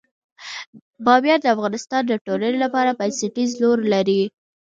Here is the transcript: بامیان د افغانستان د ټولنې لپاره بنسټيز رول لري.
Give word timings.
بامیان 1.05 1.39
د 1.41 1.45
افغانستان 1.55 2.01
د 2.07 2.13
ټولنې 2.25 2.57
لپاره 2.63 2.97
بنسټيز 2.99 3.51
رول 3.63 3.81
لري. 3.93 4.21